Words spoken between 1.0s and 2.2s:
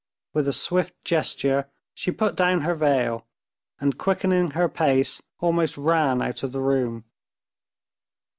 gesture she